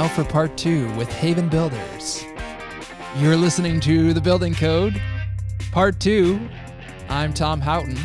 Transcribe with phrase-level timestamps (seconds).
[0.00, 2.24] now for part two with Haven Builders.
[3.18, 4.98] You're listening to The Building Code,
[5.72, 6.40] part two.
[7.10, 7.98] I'm Tom Houghton.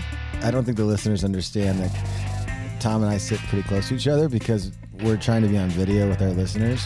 [0.43, 4.09] I don't think the listeners understand that Tom and I sit pretty close to each
[4.09, 4.73] other because
[5.03, 6.85] we're trying to be on video with our listeners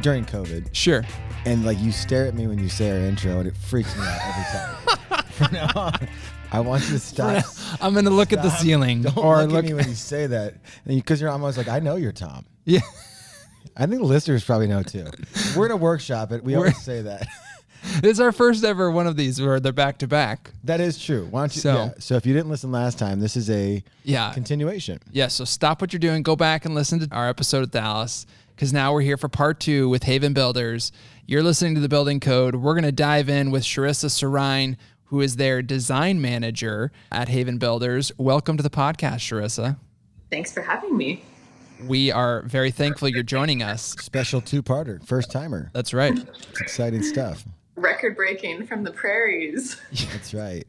[0.00, 0.70] during COVID.
[0.72, 1.04] Sure.
[1.44, 4.04] And like you stare at me when you say our intro, and it freaks me
[4.04, 5.24] out every time.
[5.32, 6.08] From now on,
[6.50, 7.44] I want you to stop.
[7.82, 8.62] I'm going to look at the Stop.
[8.62, 9.64] ceiling Don't or look, look.
[9.66, 10.54] at me when you say that,
[10.86, 12.46] because you're almost like I know you're Tom.
[12.64, 12.80] yeah.
[13.76, 15.06] I think the listeners probably know too.
[15.56, 16.42] We're in a workshop it.
[16.42, 17.26] We We're- always say that.
[18.00, 20.50] This is our first ever one of these where they're back to back.
[20.64, 21.28] That is true.
[21.30, 21.60] Why don't you?
[21.62, 21.90] So- yeah.
[22.00, 24.32] So if you didn't listen last time, this is a Yeah.
[24.32, 24.98] continuation.
[25.12, 28.26] Yeah, so stop what you're doing, go back and listen to our episode of Dallas,
[28.56, 30.90] because now we're here for part two with Haven Builders.
[31.26, 32.56] You're listening to the Building Code.
[32.56, 37.56] We're going to dive in with Charissa Surine, who is their design manager at Haven
[37.58, 38.10] Builders.
[38.18, 39.76] Welcome to the podcast, Charissa.
[40.28, 41.22] Thanks for having me.
[41.84, 43.94] We are very thankful you're joining us.
[44.00, 45.70] Special two-parter, first timer.
[45.74, 46.16] That's right.
[46.16, 47.44] It's exciting stuff.
[47.76, 49.80] Record breaking from the prairies.
[50.12, 50.64] That's right.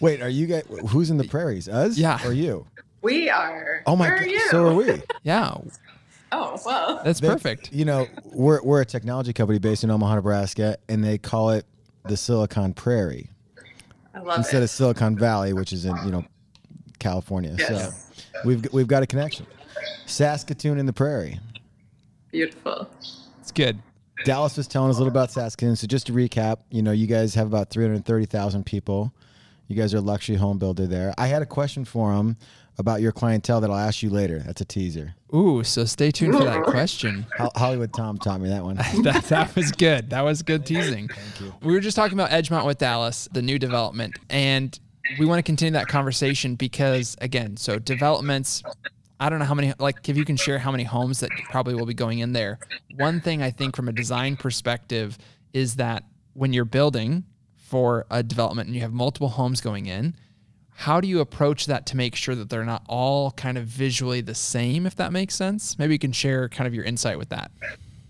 [0.00, 0.64] Wait, are you guys?
[0.88, 1.68] Who's in the prairies?
[1.68, 1.96] Us?
[1.96, 2.18] Yeah.
[2.26, 2.66] Or you?
[3.00, 3.82] We are.
[3.86, 4.26] Oh my Where god.
[4.26, 4.40] Are you?
[4.50, 5.02] So are we.
[5.22, 5.54] Yeah,
[6.34, 7.00] Oh well.
[7.04, 7.72] that's They- perfect.
[7.72, 11.64] You know, we're we're a technology company based in Omaha, Nebraska, and they call it
[12.08, 13.30] the Silicon Prairie
[14.14, 14.64] I love instead it.
[14.64, 16.24] of Silicon Valley, which is in you know
[16.98, 17.54] California.
[17.58, 18.12] Yes.
[18.14, 19.46] So we've we've got a connection.
[20.06, 21.38] Saskatoon in the prairie.
[22.30, 22.88] Beautiful.
[23.40, 23.78] It's good.
[24.24, 25.76] Dallas was telling us a little about Saskatoon.
[25.76, 29.12] So just to recap, you know, you guys have about 330,000 people.
[29.68, 31.14] You guys are a luxury home builder there.
[31.18, 32.36] I had a question for him
[32.78, 34.38] about your clientele that I'll ask you later.
[34.40, 35.14] That's a teaser.
[35.34, 37.26] Ooh, so stay tuned for that question.
[37.56, 38.76] Hollywood Tom taught me that one.
[39.02, 40.10] that, that was good.
[40.10, 41.08] That was good teasing.
[41.08, 41.54] Thank you.
[41.62, 44.78] We were just talking about Edgemont with Dallas, the new development, and
[45.18, 48.62] we want to continue that conversation because, again, so developments.
[49.22, 51.76] I don't know how many, like, if you can share how many homes that probably
[51.76, 52.58] will be going in there.
[52.96, 55.16] One thing I think from a design perspective
[55.52, 56.02] is that
[56.34, 57.22] when you're building
[57.56, 60.16] for a development and you have multiple homes going in,
[60.74, 64.22] how do you approach that to make sure that they're not all kind of visually
[64.22, 65.78] the same, if that makes sense?
[65.78, 67.52] Maybe you can share kind of your insight with that.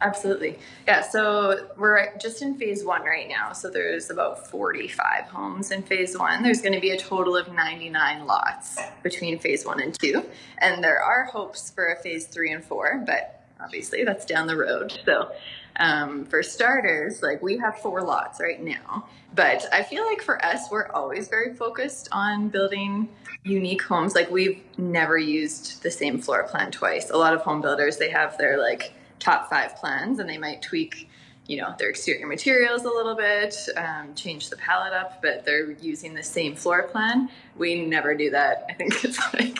[0.02, 0.58] Absolutely.
[0.86, 1.00] Yeah.
[1.00, 3.52] So we're just in phase one right now.
[3.52, 6.42] So there's about 45 homes in phase one.
[6.42, 10.24] There's going to be a total of 99 lots between phase one and two.
[10.58, 14.56] And there are hopes for a phase three and four, but obviously that's down the
[14.56, 14.92] road.
[15.04, 15.30] So
[15.76, 19.06] um, for starters, like we have four lots right now.
[19.34, 23.08] But I feel like for us, we're always very focused on building
[23.44, 24.16] unique homes.
[24.16, 27.10] Like we've never used the same floor plan twice.
[27.10, 30.60] A lot of home builders, they have their like top five plans and they might
[30.60, 31.08] tweak
[31.46, 35.72] you know their exterior materials a little bit um, change the palette up but they're
[35.72, 39.58] using the same floor plan we never do that i think it's like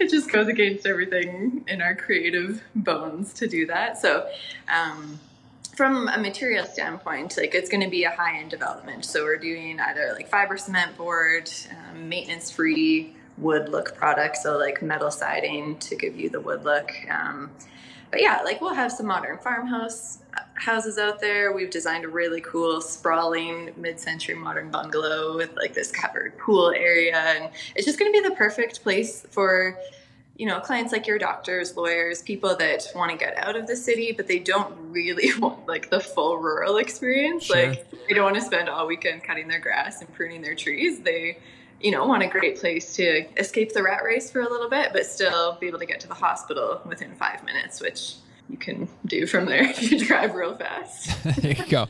[0.00, 4.28] it just goes against everything in our creative bones to do that so
[4.68, 5.18] um,
[5.74, 9.04] from a material standpoint, like it's going to be a high end development.
[9.04, 14.56] So we're doing either like fiber cement board, um, maintenance free wood look products, so
[14.56, 16.92] like metal siding to give you the wood look.
[18.14, 21.52] But yeah, like we'll have some modern farmhouse uh, houses out there.
[21.52, 26.70] We've designed a really cool, sprawling mid century modern bungalow with like this covered pool
[26.70, 27.16] area.
[27.16, 29.76] And it's just going to be the perfect place for
[30.36, 33.74] you know, clients like your doctors, lawyers, people that want to get out of the
[33.74, 37.46] city, but they don't really want like the full rural experience.
[37.46, 37.70] Sure.
[37.70, 41.00] Like they don't want to spend all weekend cutting their grass and pruning their trees.
[41.00, 41.38] They,
[41.80, 44.92] you know, want a great place to escape the rat race for a little bit,
[44.92, 48.14] but still be able to get to the hospital within five minutes, which
[48.48, 51.22] you can do from there if you drive real fast.
[51.42, 51.88] there you go.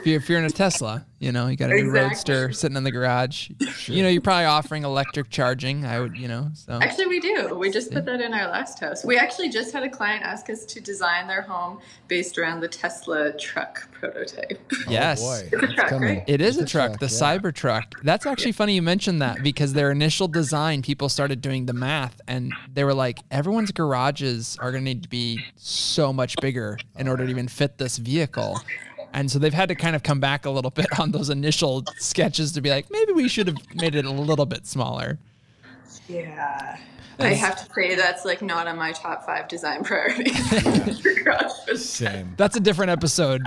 [0.00, 2.00] If you're, if you're in a Tesla, you know, you got a new Exactly.
[2.08, 3.50] roadster sitting in the garage.
[3.86, 5.84] You know, you're probably offering electric charging.
[5.84, 7.54] I would, you know, so Actually, we do.
[7.56, 9.04] We just put that in our last house.
[9.04, 12.68] We actually just had a client ask us to design their home based around the
[12.68, 14.60] Tesla truck prototype.
[14.86, 15.20] Oh, yes.
[15.20, 16.18] Oh boy, It's a truck, coming.
[16.18, 16.24] right?
[16.28, 17.10] It is a It's truck, the yeah.
[17.38, 17.84] Cybertruck.
[18.04, 22.20] That's actually funny you mentioned that because their initial design, people started doing the math
[22.28, 26.78] and they were like, everyone's garages are going to need to be so much bigger
[26.96, 28.60] in order to even fit this vehicle.
[29.12, 31.84] And so they've had to kind of come back a little bit on those initial
[31.98, 35.18] sketches to be like, maybe we should have made it a little bit smaller.
[36.08, 36.78] Yeah.
[37.20, 41.00] I have to say that's like not on my top five design priorities.
[41.02, 41.50] Garage.
[41.76, 42.34] Same.
[42.36, 43.42] That's a different episode.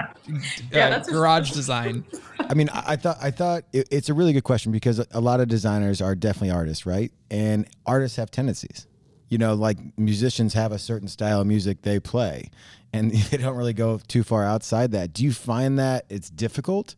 [0.71, 2.03] Yeah, uh, that's a- garage design.
[2.39, 5.21] I mean, I, I thought I thought it, it's a really good question because a
[5.21, 7.11] lot of designers are definitely artists, right?
[7.29, 8.87] And artists have tendencies.
[9.29, 12.49] You know, like musicians have a certain style of music they play,
[12.93, 15.13] and they don't really go too far outside that.
[15.13, 16.95] Do you find that it's difficult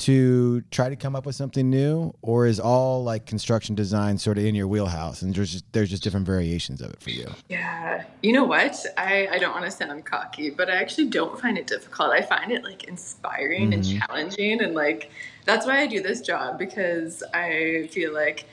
[0.00, 4.38] to try to come up with something new, or is all like construction design sort
[4.38, 7.26] of in your wheelhouse, and there's just there's just different variations of it for you?
[7.50, 8.82] Yeah, you know what?
[8.96, 12.12] I I don't want to sound cocky, but I actually don't find it difficult.
[12.12, 13.72] I find it like inspiring mm-hmm.
[13.74, 15.10] and challenging, and like
[15.44, 18.46] that's why I do this job because I feel like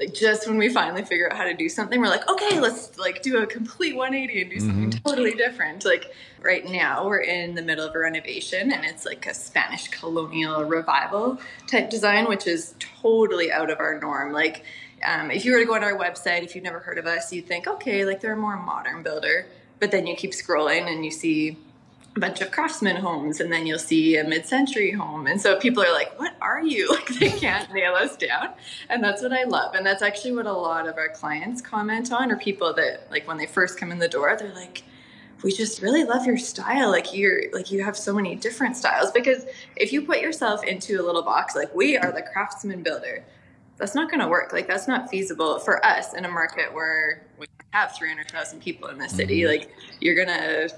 [0.00, 2.98] like just when we finally figure out how to do something we're like okay let's
[2.98, 5.08] like do a complete 180 and do something mm-hmm.
[5.08, 5.84] totally different.
[5.84, 6.12] Like
[6.42, 10.64] right now we're in the middle of a renovation and it's like a spanish colonial
[10.64, 14.32] revival type design which is totally out of our norm.
[14.32, 14.64] Like
[15.04, 17.32] um, if you were to go on our website if you've never heard of us
[17.32, 19.46] you'd think okay like they're a more modern builder.
[19.78, 21.56] But then you keep scrolling and you see
[22.16, 25.26] a bunch of craftsman homes and then you'll see a mid-century home.
[25.26, 26.88] And so people are like what are you?
[27.00, 28.50] Like they can't nail us down.
[28.88, 29.74] And that's what i love.
[29.74, 33.28] And that's actually what a lot of our clients comment on or people that like
[33.28, 34.82] when they first come in the door they're like
[35.42, 36.90] we just really love your style.
[36.90, 39.12] Like you're like you have so many different styles.
[39.12, 39.46] Because
[39.76, 43.24] if you put yourself into a little box like we are the craftsman builder
[43.78, 44.52] that's not going to work.
[44.52, 48.98] Like that's not feasible for us in a market where we have 300,000 people in
[48.98, 49.40] the city.
[49.40, 49.50] Mm-hmm.
[49.50, 50.70] like you're going to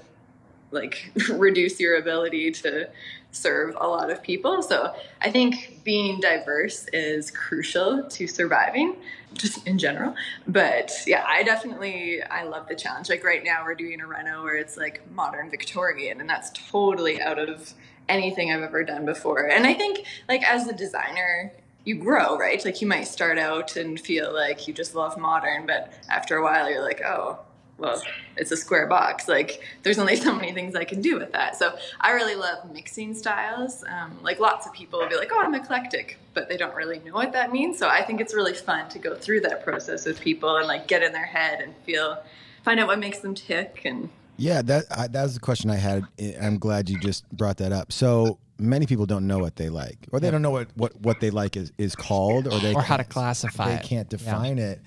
[0.73, 2.89] like reduce your ability to
[3.31, 4.61] serve a lot of people.
[4.61, 8.95] So I think being diverse is crucial to surviving
[9.33, 10.15] just in general.
[10.47, 13.09] But yeah, I definitely I love the challenge.
[13.09, 17.21] Like right now we're doing a reno where it's like modern Victorian and that's totally
[17.21, 17.73] out of
[18.09, 19.49] anything I've ever done before.
[19.49, 21.51] And I think like as a designer,
[21.85, 22.63] you grow, right?
[22.63, 26.43] Like you might start out and feel like you just love modern, but after a
[26.43, 27.39] while you're like, oh,
[27.77, 28.01] well,
[28.37, 29.27] it's a square box.
[29.27, 31.55] Like, there's only so many things I can do with that.
[31.55, 33.83] So, I really love mixing styles.
[33.87, 36.99] Um, like, lots of people will be like, oh, I'm eclectic, but they don't really
[36.99, 37.77] know what that means.
[37.77, 40.87] So, I think it's really fun to go through that process with people and like
[40.87, 42.23] get in their head and feel,
[42.63, 43.81] find out what makes them tick.
[43.85, 46.05] And yeah, that I, that was the question I had.
[46.41, 47.91] I'm glad you just brought that up.
[47.91, 51.19] So, many people don't know what they like, or they don't know what, what, what
[51.19, 53.83] they like is, is called, or they or how to classify they it.
[53.83, 54.71] can't define yeah.
[54.71, 54.81] it.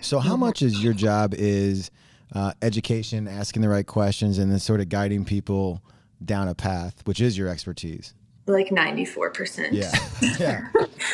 [0.00, 1.90] So, how much is your job is
[2.34, 5.82] uh, education, asking the right questions, and then sort of guiding people
[6.24, 8.14] down a path, which is your expertise.
[8.46, 9.72] Like 94%.
[9.72, 9.92] Yeah.
[10.38, 10.68] Yeah.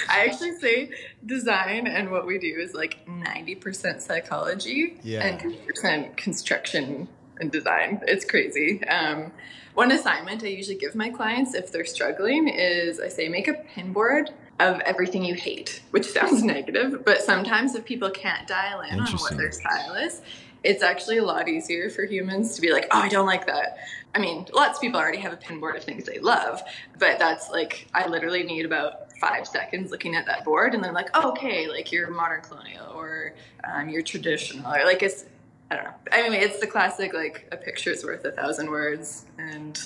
[0.08, 0.90] I actually say
[1.24, 5.26] design and what we do is like 90% psychology yeah.
[5.26, 7.08] and 10% construction
[7.40, 8.00] and design.
[8.06, 8.86] It's crazy.
[8.86, 9.32] Um,
[9.74, 13.54] one assignment I usually give my clients if they're struggling is I say, make a
[13.54, 14.30] pin board
[14.60, 19.12] of everything you hate, which sounds negative, but sometimes if people can't dial in on
[19.18, 20.20] what their style is,
[20.64, 23.78] it's actually a lot easier for humans to be like, oh, I don't like that.
[24.14, 26.62] I mean, lots of people already have a pin board of things they love,
[26.98, 30.94] but that's like, I literally need about five seconds looking at that board and then
[30.94, 33.34] like, oh, okay, like you're modern colonial or
[33.64, 35.24] um, you're traditional or like it's,
[35.70, 35.94] I don't know.
[36.10, 39.78] I mean, it's the classic, like a picture's worth a thousand words and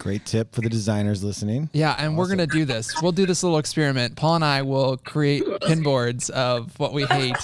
[0.00, 1.68] Great tip for the designers listening.
[1.74, 2.16] Yeah, and awesome.
[2.16, 2.90] we're gonna do this.
[3.02, 4.16] We'll do this little experiment.
[4.16, 7.36] Paul and I will create pin boards of what we hate.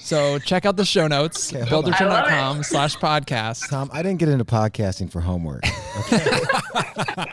[0.00, 3.70] So check out the show notes, okay, buildertrend.com slash podcast.
[3.70, 5.62] Tom, I didn't get into podcasting for homework.
[6.12, 6.28] Okay.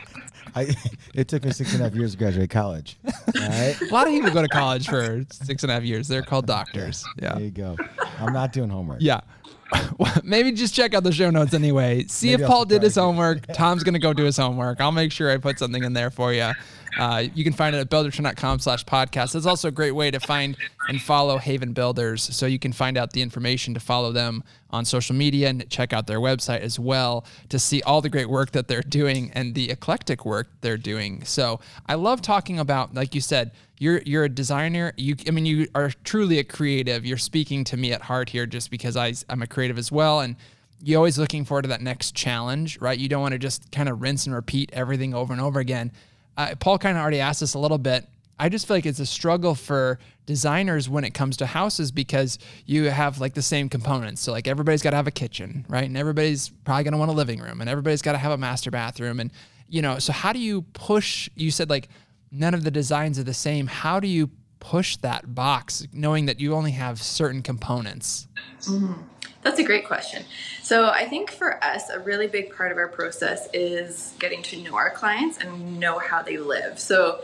[0.55, 0.75] I,
[1.15, 2.97] it took me six and a half years to graduate college.
[3.35, 6.07] A lot of people go to college for six and a half years.
[6.07, 7.05] They're called doctors.
[7.21, 7.33] Yeah.
[7.33, 7.75] There you go.
[8.19, 8.99] I'm not doing homework.
[9.01, 9.21] Yeah.
[10.23, 12.05] maybe just check out the show notes anyway.
[12.07, 13.45] See maybe if Paul did his homework.
[13.53, 14.81] Tom's gonna go do his homework.
[14.81, 16.51] I'll make sure I put something in there for you.
[16.97, 19.35] Uh, you can find it at buildertrend.com slash podcast.
[19.35, 20.57] It's also a great way to find
[20.87, 22.23] and follow Haven Builders.
[22.35, 25.93] So you can find out the information to follow them on social media and check
[25.93, 29.55] out their website as well to see all the great work that they're doing and
[29.55, 31.23] the eclectic work they're doing.
[31.25, 34.93] So I love talking about, like you said, you're you're a designer.
[34.97, 37.05] You I mean you are truly a creative.
[37.05, 40.19] You're speaking to me at heart here just because I I'm a creative as well
[40.19, 40.35] and
[40.81, 42.97] you're always looking forward to that next challenge, right?
[42.97, 45.91] You don't want to just kind of rinse and repeat everything over and over again
[46.39, 48.07] uh, Paul kind of already asked this a little bit.
[48.39, 52.39] I just feel like it's a struggle for designers when it comes to houses because
[52.65, 54.21] you have like the same components.
[54.21, 55.83] So like everybody's got to have a kitchen, right?
[55.83, 58.37] And everybody's probably going to want a living room and everybody's got to have a
[58.37, 59.31] master bathroom and
[59.67, 61.89] you know, so how do you push you said like
[62.31, 63.67] none of the designs are the same.
[63.67, 64.29] How do you
[64.61, 68.29] push that box knowing that you only have certain components?
[68.61, 68.93] Mm-hmm.
[69.41, 70.25] That's a great question.
[70.61, 74.61] So, I think for us, a really big part of our process is getting to
[74.61, 76.77] know our clients and know how they live.
[76.77, 77.21] So,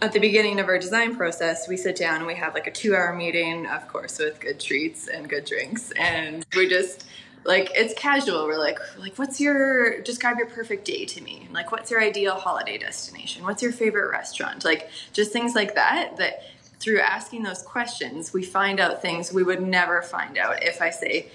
[0.00, 2.70] at the beginning of our design process, we sit down and we have like a
[2.70, 5.90] two hour meeting, of course, with good treats and good drinks.
[5.92, 7.04] And we just,
[7.44, 8.46] like it's casual.
[8.46, 11.48] We're like, like, what's your describe your perfect day to me?
[11.52, 13.42] Like, what's your ideal holiday destination?
[13.42, 14.64] What's your favorite restaurant?
[14.64, 16.16] Like, just things like that.
[16.18, 16.42] That
[16.80, 20.90] through asking those questions, we find out things we would never find out if I
[20.90, 21.28] say,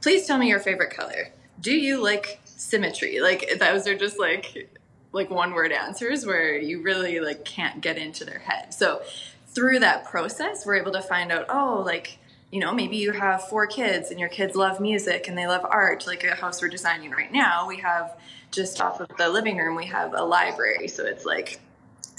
[0.00, 1.30] please tell me your favorite color.
[1.60, 3.20] Do you like symmetry?
[3.20, 4.68] Like, those are just like
[5.12, 8.72] like one word answers where you really like can't get into their head.
[8.72, 9.02] So
[9.48, 12.18] through that process, we're able to find out, oh, like,
[12.52, 15.66] you know, maybe you have four kids and your kids love music and they love
[15.68, 17.66] art, like a house we're designing right now.
[17.66, 18.16] We have
[18.50, 20.88] just off of the living room, we have a library.
[20.88, 21.60] So it's like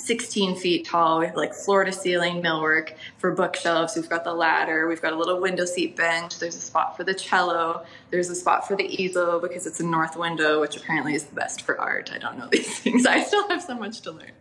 [0.01, 1.19] 16 feet tall.
[1.19, 3.95] We have like floor to ceiling millwork for bookshelves.
[3.95, 4.87] We've got the ladder.
[4.87, 6.39] We've got a little window seat bench.
[6.39, 7.85] There's a spot for the cello.
[8.09, 11.35] There's a spot for the easel because it's a north window, which apparently is the
[11.35, 12.11] best for art.
[12.13, 13.05] I don't know these things.
[13.05, 14.31] I still have so much to learn.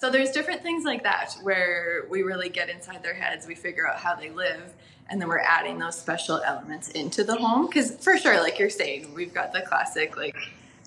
[0.00, 3.46] So there's different things like that where we really get inside their heads.
[3.46, 4.74] We figure out how they live.
[5.10, 7.66] And then we're adding those special elements into the home.
[7.66, 10.36] Because for sure, like you're saying, we've got the classic, like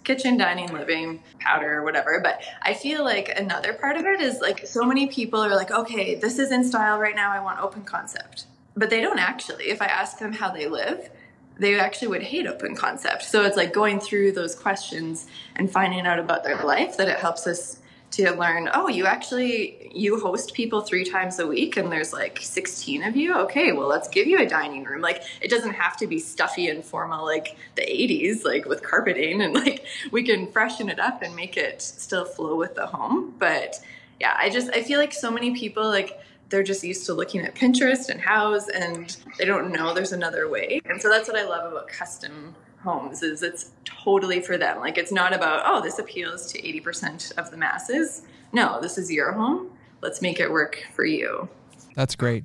[0.03, 2.19] kitchen, dining, living, powder, whatever.
[2.21, 5.71] But I feel like another part of it is like so many people are like,
[5.71, 7.31] okay, this is in style right now.
[7.31, 8.45] I want open concept.
[8.75, 9.65] But they don't actually.
[9.65, 11.09] If I ask them how they live,
[11.57, 13.23] they actually would hate open concept.
[13.23, 17.19] So it's like going through those questions and finding out about their life that it
[17.19, 17.80] helps us
[18.11, 22.39] to learn oh you actually you host people three times a week and there's like
[22.41, 23.35] 16 of you?
[23.35, 25.01] Okay well let's give you a dining room.
[25.01, 29.41] Like it doesn't have to be stuffy and formal like the 80s like with carpeting
[29.41, 33.33] and like we can freshen it up and make it still flow with the home.
[33.39, 33.81] But
[34.21, 37.41] yeah i just i feel like so many people like they're just used to looking
[37.41, 40.81] at pinterest and house and they don't know there's another way.
[40.85, 44.79] And so that's what i love about custom homes is it's totally for them.
[44.79, 48.23] Like it's not about, oh, this appeals to 80% of the masses.
[48.53, 49.69] No, this is your home.
[50.01, 51.47] Let's make it work for you.
[51.95, 52.43] That's great.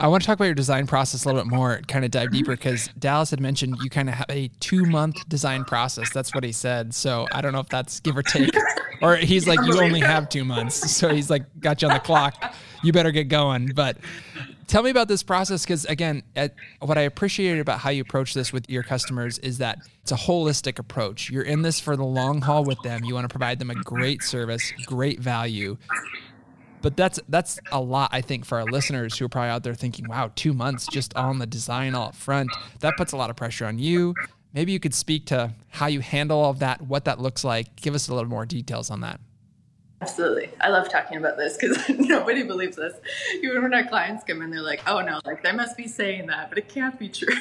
[0.00, 2.30] I want to talk about your design process a little bit more, kind of dive
[2.30, 6.10] deeper because Dallas had mentioned you kind of have a two month design process.
[6.12, 6.94] That's what he said.
[6.94, 8.54] So I don't know if that's give or take,
[9.02, 10.92] or he's like, you only have two months.
[10.92, 12.54] So he's like, got you on the clock.
[12.84, 13.72] You better get going.
[13.74, 13.96] But
[14.68, 18.34] Tell me about this process because, again, at, what I appreciated about how you approach
[18.34, 21.30] this with your customers is that it's a holistic approach.
[21.30, 23.02] You're in this for the long haul with them.
[23.02, 25.78] You want to provide them a great service, great value.
[26.82, 29.74] But that's that's a lot, I think, for our listeners who are probably out there
[29.74, 33.30] thinking, "Wow, two months just on the design all up front." That puts a lot
[33.30, 34.14] of pressure on you.
[34.52, 37.74] Maybe you could speak to how you handle all of that, what that looks like.
[37.76, 39.18] Give us a little more details on that.
[40.00, 40.50] Absolutely.
[40.60, 42.94] I love talking about this because nobody believes us.
[43.42, 46.28] Even when our clients come in, they're like, oh no, like they must be saying
[46.28, 47.34] that, but it can't be true.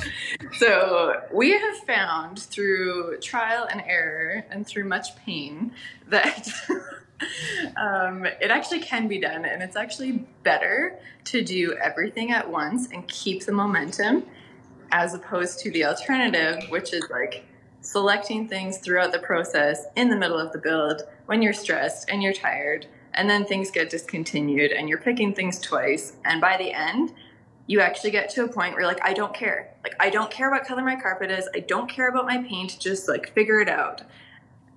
[0.52, 5.72] so we have found through trial and error and through much pain
[6.08, 6.50] that
[7.76, 9.46] um, it actually can be done.
[9.46, 14.24] And it's actually better to do everything at once and keep the momentum
[14.90, 17.46] as opposed to the alternative, which is like
[17.82, 22.22] selecting things throughout the process in the middle of the build when you're stressed and
[22.22, 26.72] you're tired and then things get discontinued and you're picking things twice and by the
[26.72, 27.12] end
[27.66, 29.74] you actually get to a point where like i don't care.
[29.82, 31.48] Like i don't care what color my carpet is.
[31.54, 32.78] I don't care about my paint.
[32.80, 34.02] Just like figure it out.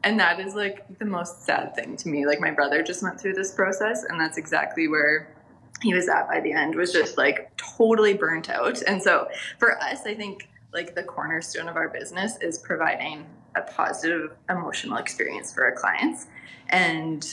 [0.04, 2.26] And that is like the most sad thing to me.
[2.26, 5.36] Like my brother just went through this process and that's exactly where
[5.82, 8.82] he was at by the end was just like totally burnt out.
[8.84, 9.28] And so
[9.60, 14.98] for us i think like the cornerstone of our business is providing a positive emotional
[14.98, 16.28] experience for our clients.
[16.70, 17.26] And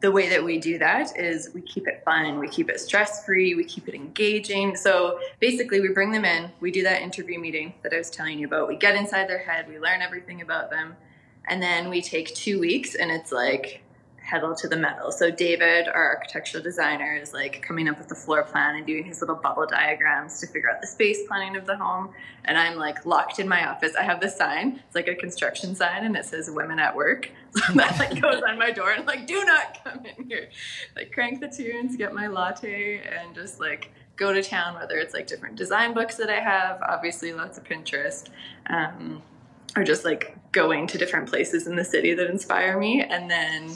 [0.00, 3.24] the way that we do that is we keep it fun, we keep it stress
[3.24, 4.76] free, we keep it engaging.
[4.76, 8.38] So basically, we bring them in, we do that interview meeting that I was telling
[8.38, 8.68] you about.
[8.68, 10.94] We get inside their head, we learn everything about them,
[11.46, 13.82] and then we take two weeks, and it's like
[14.28, 15.10] pedal to the metal.
[15.10, 19.04] So David, our architectural designer, is like coming up with the floor plan and doing
[19.04, 22.10] his little bubble diagrams to figure out the space planning of the home.
[22.44, 23.94] And I'm like locked in my office.
[23.98, 24.82] I have this sign.
[24.86, 27.30] It's like a construction sign and it says women at work.
[27.50, 30.50] So that like goes on my door and like, do not come in here.
[30.94, 35.14] Like crank the tunes, get my latte and just like go to town, whether it's
[35.14, 38.28] like different design books that I have, obviously lots of Pinterest.
[38.68, 39.22] Um,
[39.76, 43.70] or just like going to different places in the city that inspire me and then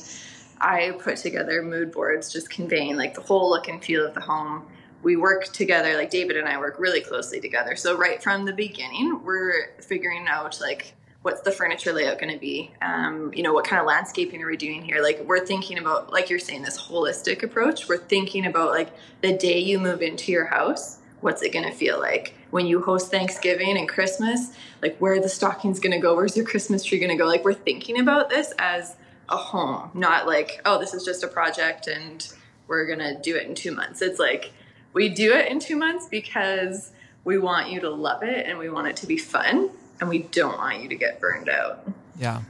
[0.63, 4.21] I put together mood boards just conveying like the whole look and feel of the
[4.21, 4.65] home.
[5.03, 7.75] We work together, like David and I work really closely together.
[7.75, 12.39] So right from the beginning, we're figuring out like what's the furniture layout going to
[12.39, 15.03] be um, you know what kind of landscaping are we doing here?
[15.03, 17.89] Like we're thinking about like you're saying this holistic approach.
[17.89, 18.91] We're thinking about like
[19.21, 22.35] the day you move into your house what's it going to feel like?
[22.51, 24.51] When you host thanksgiving and christmas
[24.83, 26.15] like where are the stockings going to go?
[26.15, 27.27] Where's your christmas tree going to go?
[27.27, 28.97] Like we're thinking about this as
[29.33, 32.33] a home, not like, oh, this is just a project and
[32.69, 34.03] we're going to do it in two months.
[34.03, 34.53] It's like
[34.93, 36.93] we do it in two months because
[37.25, 39.71] we want you to love it and we want it to be fun
[40.01, 41.89] and we don't want you to get burned out.
[42.19, 42.43] Yeah.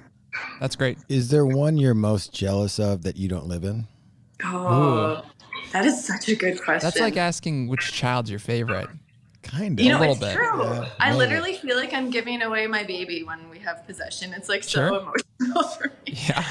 [0.61, 0.99] That's great.
[1.09, 3.87] Is there one you're most jealous of that you don't live in?
[4.45, 5.47] Oh, Ooh.
[5.73, 6.87] that is such a good question.
[6.87, 8.89] That's like asking which child's your favorite.
[9.43, 9.85] Kind of.
[9.85, 10.35] You know, A little it's bit.
[10.35, 10.63] true.
[10.65, 14.33] Yeah, I literally feel like I'm giving away my baby when we have possession.
[14.33, 14.89] It's like so Sure.
[14.89, 16.15] emotional for me.
[16.29, 16.45] Yeah.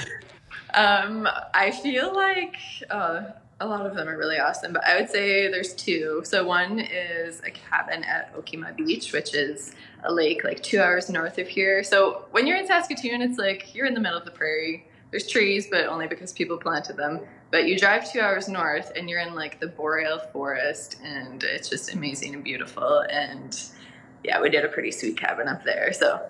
[0.73, 2.55] Um, I feel like
[2.89, 3.23] uh,
[3.59, 6.21] a lot of them are really awesome, but I would say there's two.
[6.25, 11.09] So one is a cabin at Okima Beach, which is a lake like two hours
[11.09, 11.83] north of here.
[11.83, 14.85] So when you're in Saskatoon, it's like you're in the middle of the prairie.
[15.11, 17.19] There's trees, but only because people planted them.
[17.51, 21.69] But you drive two hours north, and you're in like the boreal forest, and it's
[21.69, 23.03] just amazing and beautiful.
[23.09, 23.59] And
[24.23, 25.91] yeah, we did a pretty sweet cabin up there.
[25.91, 26.21] So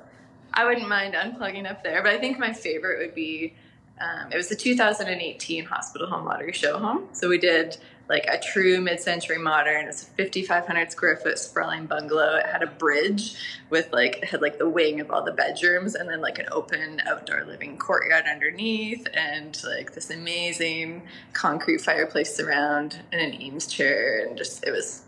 [0.54, 2.02] I wouldn't mind unplugging up there.
[2.02, 3.54] But I think my favorite would be
[4.02, 7.08] um, it was the 2018 Hospital Home Lottery Show Home.
[7.14, 7.78] So we did
[8.10, 9.88] like a true mid-century modern.
[9.88, 12.36] It's a 5,500 square foot sprawling bungalow.
[12.38, 13.36] It had a bridge
[13.70, 16.48] with like it had like the wing of all the bedrooms, and then like an
[16.52, 21.04] open outdoor living courtyard underneath, and like this amazing
[21.34, 25.04] concrete fireplace surround, and an Eames chair, and just it was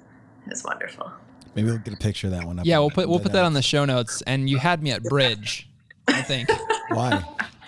[0.45, 1.11] it was wonderful.
[1.55, 2.65] Maybe we'll get a picture of that one up.
[2.65, 4.21] Yeah, on we'll put we'll the- put that on the show notes.
[4.23, 5.67] And you had me at bridge,
[6.07, 6.49] I think.
[6.89, 7.23] Why?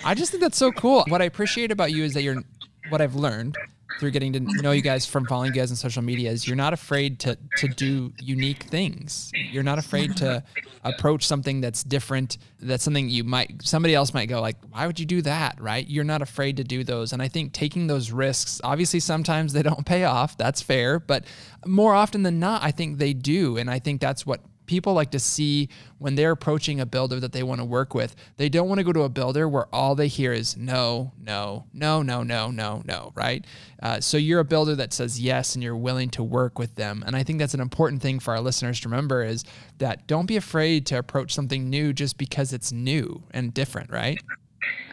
[0.05, 1.03] I just think that's so cool.
[1.07, 2.43] What I appreciate about you is that you're
[2.89, 3.57] what I've learned
[3.99, 6.55] through getting to know you guys from following you guys on social media is you're
[6.55, 9.31] not afraid to to do unique things.
[9.33, 10.43] You're not afraid to
[10.83, 12.37] approach something that's different.
[12.59, 15.59] That's something you might somebody else might go like, why would you do that?
[15.59, 15.87] Right?
[15.87, 17.11] You're not afraid to do those.
[17.11, 20.37] And I think taking those risks, obviously sometimes they don't pay off.
[20.37, 21.25] That's fair, but
[21.65, 23.57] more often than not, I think they do.
[23.57, 27.31] And I think that's what people like to see when they're approaching a builder that
[27.31, 28.15] they want to work with.
[28.37, 31.65] They don't want to go to a builder where all they hear is no, no,
[31.73, 33.45] no, no, no, no, no, right?
[33.81, 37.03] Uh, so you're a builder that says yes and you're willing to work with them.
[37.05, 39.43] And I think that's an important thing for our listeners to remember is
[39.77, 44.21] that don't be afraid to approach something new just because it's new and different, right?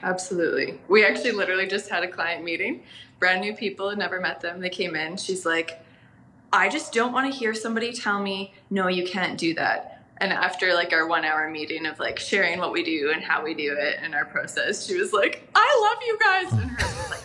[0.02, 0.80] Absolutely.
[0.88, 2.82] We actually literally just had a client meeting.
[3.18, 4.60] Brand new people, never met them.
[4.60, 5.16] They came in.
[5.16, 5.80] She's like,
[6.52, 10.04] I just don't want to hear somebody tell me, no, you can't do that.
[10.18, 13.42] And after like our one hour meeting of like sharing what we do and how
[13.42, 16.52] we do it and our process, she was like, I love you guys.
[16.52, 17.22] And her was like,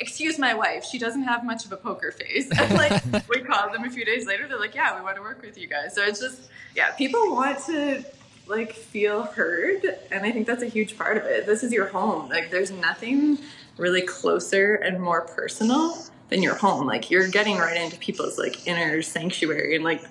[0.00, 2.50] excuse my wife, she doesn't have much of a poker face.
[2.50, 5.22] And like we called them a few days later, they're like, yeah, we want to
[5.22, 5.94] work with you guys.
[5.94, 8.04] So it's just, yeah, people want to
[8.46, 9.84] like feel heard.
[10.10, 11.46] And I think that's a huge part of it.
[11.46, 12.28] This is your home.
[12.28, 13.38] Like there's nothing
[13.78, 15.96] really closer and more personal
[16.28, 16.86] than your home.
[16.86, 20.02] Like you're getting right into people's like inner sanctuary and like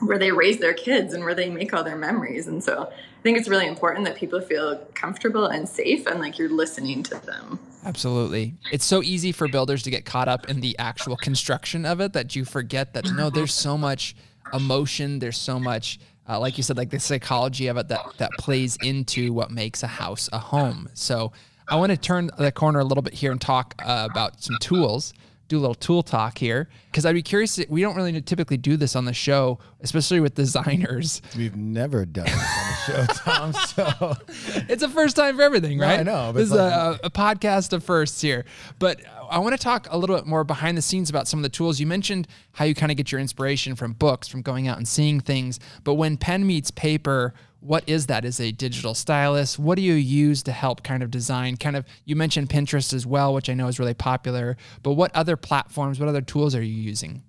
[0.00, 2.46] where they raise their kids and where they make all their memories.
[2.46, 6.38] And so I think it's really important that people feel comfortable and safe and like
[6.38, 7.58] you're listening to them.
[7.84, 8.54] Absolutely.
[8.72, 12.12] It's so easy for builders to get caught up in the actual construction of it
[12.14, 14.16] that you forget that no, there's so much
[14.52, 18.30] emotion, there's so much uh, like you said, like the psychology of it that that
[18.38, 20.88] plays into what makes a house a home.
[20.94, 21.32] So
[21.68, 24.56] I want to turn the corner a little bit here and talk uh, about some
[24.60, 25.12] tools.
[25.54, 27.60] Do a little tool talk here because I'd be curious.
[27.68, 31.22] We don't really typically do this on the show, especially with designers.
[31.36, 33.52] We've never done this on the show, Tom.
[33.68, 34.16] So
[34.68, 36.00] it's a first time for everything, No, right?
[36.00, 38.44] I know, but This is it's a, a podcast of firsts here.
[38.80, 41.42] But I want to talk a little bit more behind the scenes about some of
[41.42, 41.80] the tools.
[41.80, 44.86] You mentioned how you kind of get your inspiration from books, from going out and
[44.86, 45.58] seeing things.
[45.82, 48.24] But when pen meets paper, what is that?
[48.24, 49.58] Is a digital stylus?
[49.58, 51.56] What do you use to help kind of design?
[51.56, 54.56] Kind of, you mentioned Pinterest as well, which I know is really popular.
[54.82, 57.22] But what other platforms, what other tools are you using?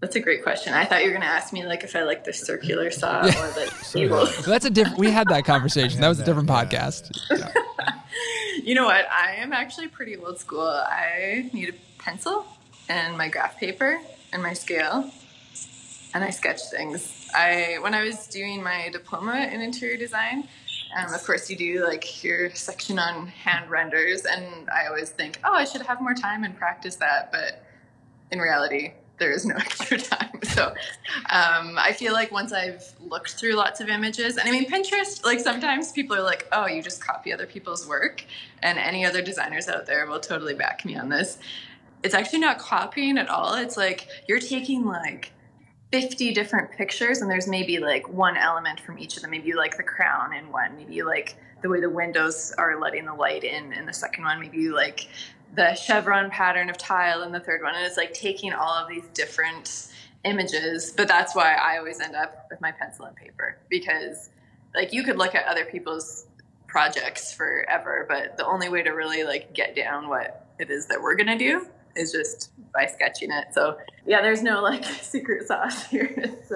[0.00, 0.74] That's a great question.
[0.74, 3.20] I thought you were going to ask me like if I like the circular saw
[3.20, 4.26] or the table.
[4.46, 4.98] That's a different.
[4.98, 6.00] We had that conversation.
[6.00, 7.10] That was a different podcast.
[8.62, 9.06] You know what?
[9.10, 10.68] I am actually pretty old school.
[10.68, 12.44] I need a pencil
[12.88, 14.00] and my graph paper
[14.32, 15.10] and my scale,
[16.12, 17.28] and I sketch things.
[17.34, 20.48] I when I was doing my diploma in interior design,
[20.96, 25.38] um, of course you do like your section on hand renders, and I always think,
[25.44, 27.64] oh, I should have more time and practice that, but
[28.32, 30.40] in reality, there is no extra time.
[30.42, 30.74] So
[31.30, 35.24] um, I feel like once I've looked through lots of images, and I mean, Pinterest,
[35.24, 38.24] like sometimes people are like, oh, you just copy other people's work.
[38.62, 41.38] And any other designers out there will totally back me on this.
[42.02, 43.54] It's actually not copying at all.
[43.54, 45.32] It's like you're taking like
[45.92, 49.30] 50 different pictures, and there's maybe like one element from each of them.
[49.30, 52.80] Maybe you like the crown in one, maybe you like the way the windows are
[52.80, 55.08] letting the light in in the second one, maybe you like
[55.54, 58.88] the chevron pattern of tile in the third one and it's like taking all of
[58.88, 59.88] these different
[60.24, 64.30] images but that's why i always end up with my pencil and paper because
[64.74, 66.26] like you could look at other people's
[66.66, 71.00] projects forever but the only way to really like get down what it is that
[71.00, 73.48] we're to do is just by sketching it.
[73.52, 76.52] So yeah there's no like secret sauce here it's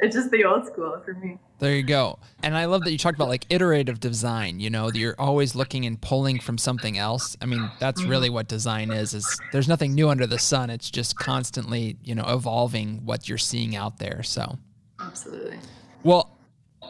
[0.00, 2.18] it's just the old school for me There you go.
[2.42, 5.54] And I love that you talked about like iterative design, you know, that you're always
[5.54, 7.36] looking and pulling from something else.
[7.40, 8.10] I mean, that's mm-hmm.
[8.10, 10.70] really what design is is there's nothing new under the sun.
[10.70, 14.22] It's just constantly, you know, evolving what you're seeing out there.
[14.22, 14.58] So
[15.00, 15.58] Absolutely.
[16.02, 16.38] Well,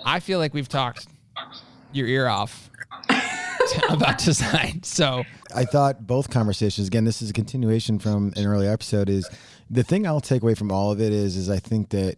[0.04, 1.06] I feel like we've talked
[1.92, 2.70] your ear off
[3.88, 4.82] about design.
[4.82, 6.88] So I thought both conversations.
[6.88, 9.08] Again, this is a continuation from an earlier episode.
[9.08, 9.28] Is
[9.70, 12.16] the thing I'll take away from all of it is is I think that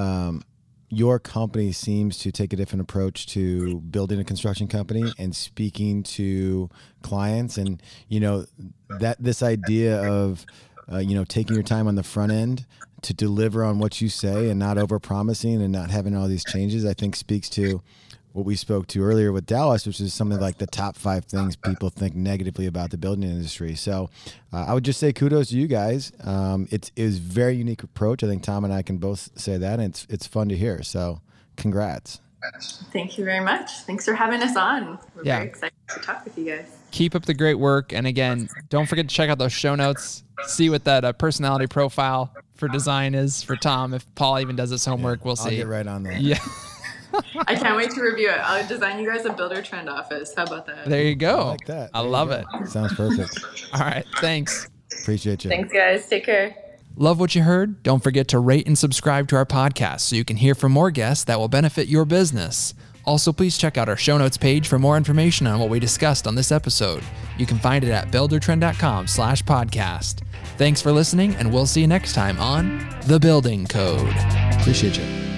[0.00, 0.42] um,
[0.88, 6.02] your company seems to take a different approach to building a construction company and speaking
[6.02, 6.68] to
[7.02, 8.44] clients, and you know
[8.98, 10.44] that this idea of
[10.90, 12.66] uh, you know taking your time on the front end
[13.02, 16.44] to deliver on what you say and not over promising and not having all these
[16.44, 16.84] changes.
[16.84, 17.80] I think speaks to
[18.32, 21.56] what we spoke to earlier with Dallas, which is something like the top five things
[21.56, 23.74] people think negatively about the building industry.
[23.74, 24.08] So
[24.52, 26.12] uh, I would just say kudos to you guys.
[26.22, 28.22] Um, it's it very unique approach.
[28.22, 30.82] I think Tom and I can both say that, and it's it's fun to hear.
[30.82, 31.20] So
[31.56, 32.20] congrats.
[32.92, 33.70] Thank you very much.
[33.80, 34.98] Thanks for having us on.
[35.14, 35.36] We're Yeah.
[35.36, 36.64] very excited to talk with you guys.
[36.90, 37.92] keep up the great work.
[37.92, 40.24] And again, don't forget to check out those show notes.
[40.46, 43.92] See what that uh, personality profile for design is for Tom.
[43.92, 45.56] If Paul even does his homework, we'll I'll see.
[45.56, 46.20] get right on that.
[46.22, 46.38] Yeah,
[47.46, 48.38] I can't wait to review it.
[48.38, 50.32] I'll design you guys a Buildertrend office.
[50.36, 50.86] How about that?
[50.88, 51.38] there you go.
[51.38, 51.90] I like that.
[51.94, 52.44] I There you love it.
[52.68, 53.38] Sounds perfect.
[53.74, 54.68] All right, thanks.
[55.02, 55.50] Appreciate you.
[55.50, 56.08] Thanks, guys.
[56.08, 56.54] Take care.
[56.96, 57.82] Love what you heard?
[57.82, 60.90] Don't forget to rate and subscribe to our podcast so you can hear from more
[60.90, 62.74] guests that will benefit your business.
[63.06, 66.26] Also, please check out our show notes page for more information on what we discussed
[66.26, 67.02] on this episode.
[67.38, 70.20] You can find it at buildertrend.com slash podcast.
[70.58, 74.14] Thanks for listening, and we'll see you next time on The Building Code.
[74.60, 75.29] Appreciate you.